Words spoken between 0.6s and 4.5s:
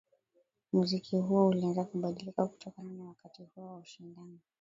Muziki huo ulianza kubadilika kutokana na wakati huo wa ushindani